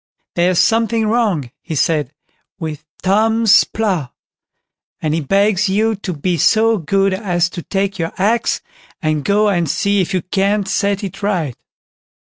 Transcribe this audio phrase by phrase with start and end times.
[0.33, 2.11] "There's something wrong", he said,
[2.57, 4.11] "with Tom's plough,
[4.99, 8.61] and he begs you to be so good as to take your axe,
[8.99, 11.55] and go and see if you can't set it right."